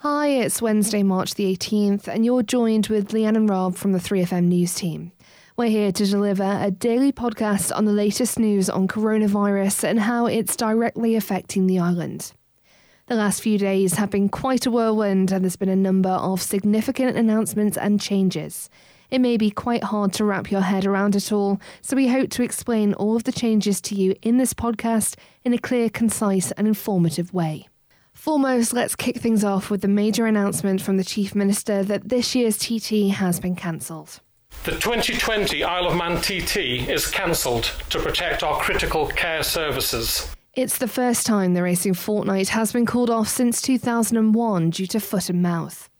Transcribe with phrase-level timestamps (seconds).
[0.00, 3.98] Hi, it's Wednesday, March the 18th, and you're joined with Leanne and Rob from the
[3.98, 5.10] 3FM News team.
[5.56, 10.26] We're here to deliver a daily podcast on the latest news on coronavirus and how
[10.26, 12.34] it's directly affecting the island.
[13.06, 16.42] The last few days have been quite a whirlwind, and there's been a number of
[16.42, 18.68] significant announcements and changes.
[19.10, 22.28] It may be quite hard to wrap your head around it all, so we hope
[22.32, 26.50] to explain all of the changes to you in this podcast in a clear, concise,
[26.52, 27.66] and informative way.
[28.16, 32.34] Foremost, let's kick things off with the major announcement from the Chief Minister that this
[32.34, 34.20] year's TT has been cancelled.
[34.64, 40.34] The 2020 Isle of Man TT is cancelled to protect our critical care services.
[40.54, 44.98] It's the first time the racing fortnight has been called off since 2001 due to
[44.98, 45.90] foot and mouth.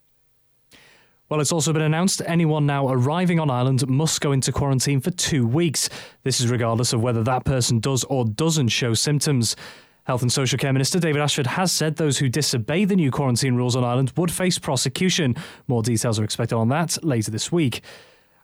[1.29, 5.11] Well, it's also been announced anyone now arriving on island must go into quarantine for
[5.11, 5.91] two weeks.
[6.23, 9.55] This is regardless of whether that person does or doesn't show symptoms.
[10.07, 13.57] Health and Social Care Minister David Ashford has said those who disobey the new quarantine
[13.57, 15.35] rules on island would face prosecution.
[15.67, 17.83] More details are expected on that later this week.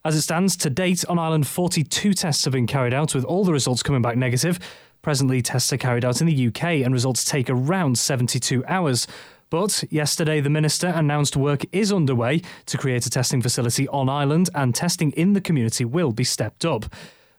[0.05, 3.45] As it stands, to date on island, 42 tests have been carried out, with all
[3.45, 4.59] the results coming back negative.
[5.03, 9.07] Presently, tests are carried out in the UK and results take around 72 hours.
[9.49, 14.51] But yesterday, the Minister announced work is underway to create a testing facility on island
[14.57, 16.87] and testing in the community will be stepped up.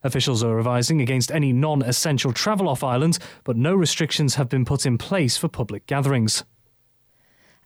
[0.04, 4.66] Officials are advising against any non essential travel off island, but no restrictions have been
[4.66, 6.44] put in place for public gatherings.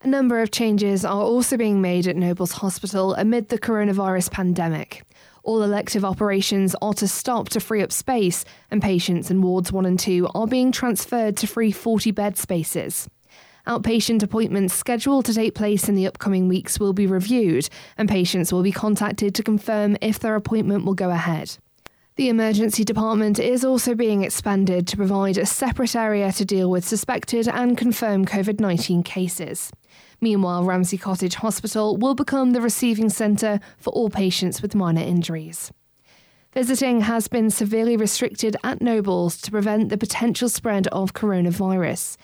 [0.02, 5.02] A number of changes are also being made at Nobles Hospital amid the coronavirus pandemic.
[5.42, 9.84] All elective operations are to stop to free up space, and patients in wards 1
[9.86, 13.08] and 2 are being transferred to free 40 bed spaces.
[13.66, 18.52] Outpatient appointments scheduled to take place in the upcoming weeks will be reviewed, and patients
[18.52, 21.58] will be contacted to confirm if their appointment will go ahead.
[22.18, 26.84] The emergency department is also being expanded to provide a separate area to deal with
[26.84, 29.70] suspected and confirmed COVID 19 cases.
[30.20, 35.70] Meanwhile, Ramsey Cottage Hospital will become the receiving centre for all patients with minor injuries.
[36.52, 42.16] Visiting has been severely restricted at Nobles to prevent the potential spread of coronavirus.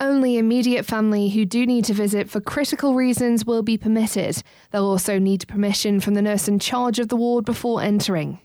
[0.00, 4.42] Only immediate family who do need to visit for critical reasons will be permitted.
[4.70, 8.38] They'll also need permission from the nurse in charge of the ward before entering.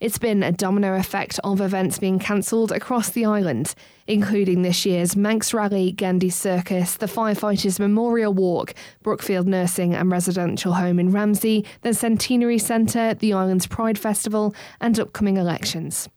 [0.00, 3.74] It's been a domino effect of events being cancelled across the island,
[4.06, 10.74] including this year's Manx Rally, Gandey Circus, the Firefighters Memorial Walk, Brookfield Nursing and Residential
[10.74, 16.08] Home in Ramsey, the Centenary Centre, the island's Pride Festival, and upcoming elections.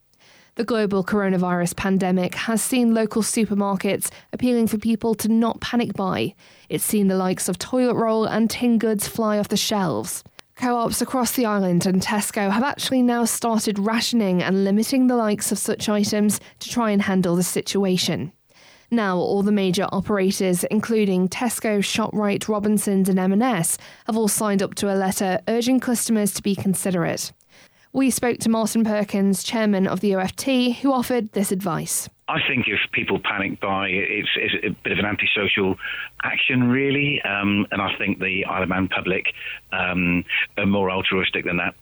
[0.56, 6.36] The global coronavirus pandemic has seen local supermarkets appealing for people to not panic buy.
[6.69, 10.24] It's seen the likes of toilet roll and tin goods fly off the shelves.
[10.56, 15.16] Co ops across the island and Tesco have actually now started rationing and limiting the
[15.16, 18.31] likes of such items to try and handle the situation.
[18.94, 24.75] Now, all the major operators, including Tesco, ShopRite, Robinsons, and M&S, have all signed up
[24.75, 27.31] to a letter urging customers to be considerate.
[27.94, 32.07] We spoke to Martin Perkins, chairman of the OFT, who offered this advice.
[32.29, 35.75] I think if people panic buy, it's, it's a bit of an antisocial
[36.24, 37.22] action, really.
[37.24, 39.25] Um, and I think the Isle of Man public
[39.74, 40.24] um,
[40.57, 41.75] are more altruistic than that.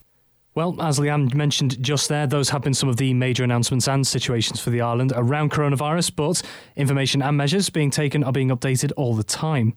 [0.55, 4.05] Well, as Leanne mentioned just there, those have been some of the major announcements and
[4.05, 6.41] situations for the island around coronavirus, but
[6.75, 9.75] information and measures being taken are being updated all the time.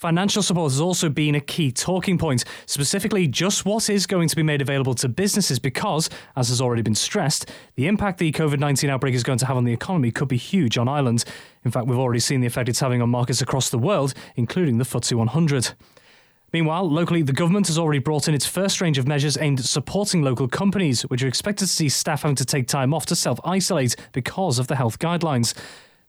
[0.00, 4.34] Financial support has also been a key talking point, specifically just what is going to
[4.34, 8.58] be made available to businesses because, as has already been stressed, the impact the COVID
[8.58, 11.26] 19 outbreak is going to have on the economy could be huge on island.
[11.66, 14.78] In fact, we've already seen the effect it's having on markets across the world, including
[14.78, 15.72] the FTSE 100.
[16.50, 19.66] Meanwhile, locally, the government has already brought in its first range of measures aimed at
[19.66, 23.14] supporting local companies, which are expected to see staff having to take time off to
[23.14, 25.52] self isolate because of the health guidelines.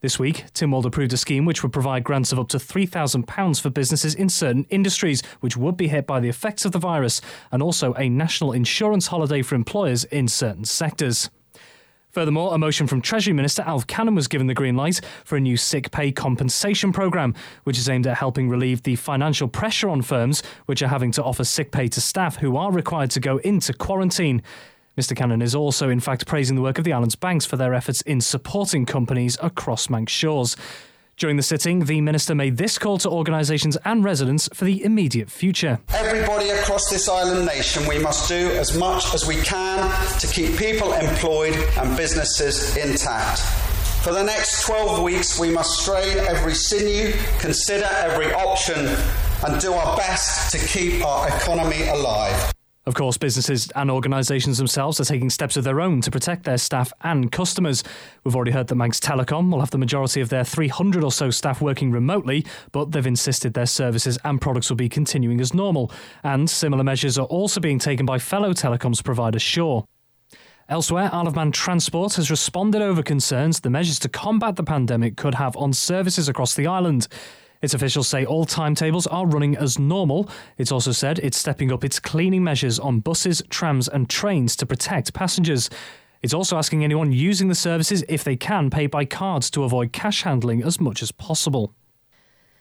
[0.01, 3.69] This week, Tynwald approved a scheme which would provide grants of up to £3,000 for
[3.69, 7.61] businesses in certain industries which would be hit by the effects of the virus, and
[7.61, 11.29] also a national insurance holiday for employers in certain sectors.
[12.09, 15.39] Furthermore, a motion from Treasury Minister Alf Cannon was given the green light for a
[15.39, 17.35] new sick pay compensation programme,
[17.65, 21.23] which is aimed at helping relieve the financial pressure on firms which are having to
[21.23, 24.41] offer sick pay to staff who are required to go into quarantine.
[24.97, 25.15] Mr.
[25.15, 28.01] Cannon is also, in fact, praising the work of the island's banks for their efforts
[28.01, 30.57] in supporting companies across Manx shores.
[31.15, 35.29] During the sitting, the Minister made this call to organisations and residents for the immediate
[35.29, 35.79] future.
[35.93, 39.89] Everybody across this island nation, we must do as much as we can
[40.19, 43.39] to keep people employed and businesses intact.
[44.03, 48.87] For the next 12 weeks, we must strain every sinew, consider every option,
[49.45, 52.51] and do our best to keep our economy alive.
[52.91, 56.57] Of course, businesses and organisations themselves are taking steps of their own to protect their
[56.57, 57.85] staff and customers.
[58.25, 61.29] We've already heard that Manx Telecom will have the majority of their 300 or so
[61.29, 65.89] staff working remotely, but they've insisted their services and products will be continuing as normal.
[66.21, 69.85] And similar measures are also being taken by fellow telecoms provider Sure.
[70.67, 75.15] Elsewhere, Isle of Man Transport has responded over concerns the measures to combat the pandemic
[75.15, 77.07] could have on services across the island.
[77.61, 80.29] Its officials say all timetables are running as normal.
[80.57, 84.65] It's also said it's stepping up its cleaning measures on buses, trams, and trains to
[84.65, 85.69] protect passengers.
[86.21, 89.91] It's also asking anyone using the services if they can pay by cards to avoid
[89.91, 91.73] cash handling as much as possible.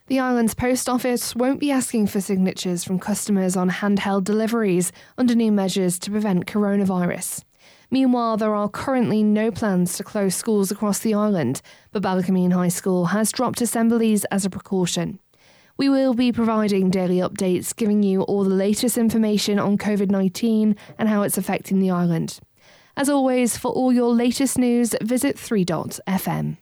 [0.06, 5.34] The island's post office won't be asking for signatures from customers on handheld deliveries under
[5.34, 7.44] new measures to prevent coronavirus.
[7.90, 11.60] Meanwhile, there are currently no plans to close schools across the island,
[11.90, 15.18] but Ballakermeen High School has dropped assemblies as a precaution.
[15.76, 20.76] We will be providing daily updates, giving you all the latest information on COVID 19
[20.98, 22.38] and how it's affecting the island.
[22.96, 26.58] As always, for all your latest news, visit 3.fm.